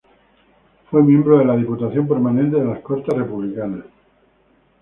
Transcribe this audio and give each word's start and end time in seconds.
Fue 0.89 1.03
miembro 1.03 1.37
de 1.37 1.45
la 1.45 1.55
Diputación 1.55 2.07
Permanente 2.07 2.57
de 2.57 2.65
las 2.65 2.79
Cortes 2.79 3.15
republicanas. 3.15 3.85